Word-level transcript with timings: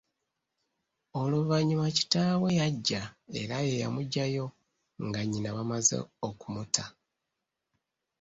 Oluvanyuma 1.21 1.87
kitaawe 1.97 2.47
yajja 2.59 3.01
era 3.41 3.55
yeeyamuggyayo 3.67 4.45
nga 5.05 5.19
nnyina 5.23 5.49
bamaze 5.57 5.97
okumutta. 6.27 6.83